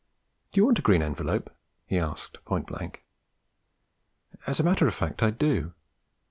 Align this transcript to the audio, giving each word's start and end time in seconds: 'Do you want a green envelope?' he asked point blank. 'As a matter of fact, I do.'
'Do 0.51 0.59
you 0.59 0.65
want 0.65 0.79
a 0.79 0.81
green 0.81 1.03
envelope?' 1.03 1.51
he 1.85 1.99
asked 1.99 2.43
point 2.43 2.65
blank. 2.65 3.05
'As 4.47 4.59
a 4.59 4.63
matter 4.63 4.87
of 4.87 4.95
fact, 4.95 5.21
I 5.21 5.29
do.' 5.29 5.73